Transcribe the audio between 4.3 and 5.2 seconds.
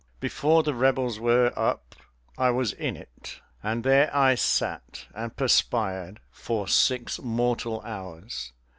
sat